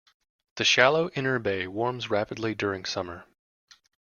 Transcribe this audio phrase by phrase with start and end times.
[0.55, 3.25] The shallow inner bay warms rapidly during summer.